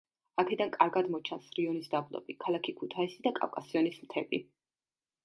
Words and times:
აქედან 0.43 0.69
კარგად 0.75 1.09
მოჩანს 1.15 1.51
რიონის 1.59 1.89
დაბლობი, 1.91 2.37
ქალაქი 2.45 2.75
ქუთაისი 2.79 3.21
და 3.29 3.33
კავკასიონის 3.37 4.01
მთები. 4.07 4.41